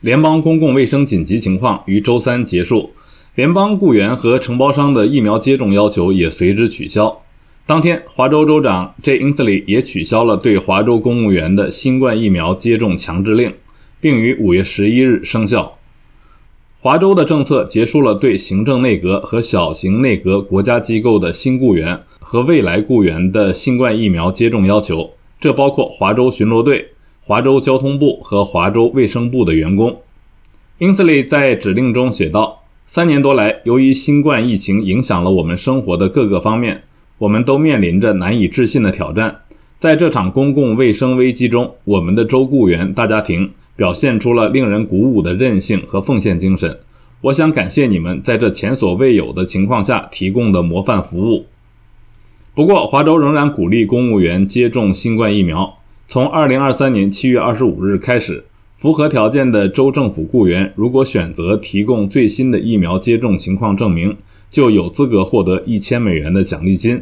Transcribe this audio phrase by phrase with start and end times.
[0.00, 2.92] 联邦公共卫生紧急情况于周三结束，
[3.34, 7.20] 联邦雇员和承包商的疫苗接种要求也随之取消。
[7.66, 13.52] 当天，华州州长 Jay Inslee 也取消了对华州公务员的新冠疫苗接种强制令，
[14.00, 15.76] 并于五月十一日生效。
[16.80, 26.92] 华州的政策结束了对行政内阁和小型内阁国家机构的新雇员和未来雇员的新冠疫苗接种要求，这包括华州巡逻队、
[27.22, 30.00] 华州交通部和华州卫生部的员工。
[30.78, 36.82] Inslee 在指令中写道：“三年多来，由于新冠疫情影响了我们生活的各个方面。”
[37.20, 39.42] 我们都面临着难以置信的挑战，
[39.78, 46.78] 在这场公共卫生危机中，我们的州雇员大家庭表现出了令人鼓舞的韧性和奉献精神。
[47.20, 51.44] 我想感谢你们在这前所未有的情况下提供的模范服务。
[52.54, 55.79] 不过，华州仍然鼓励公务员接种新冠疫苗。
[56.12, 58.42] 从2023年7月25日开始，
[58.74, 64.16] 符合条件的州政府雇员如果选择提供最新的疫苗接种情况证明，
[64.50, 67.00] 就有资格获得一千美元的奖励金。